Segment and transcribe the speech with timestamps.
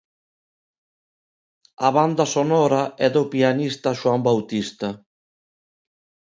[1.87, 4.89] A banda sonora é do pianista Xoán Bautista.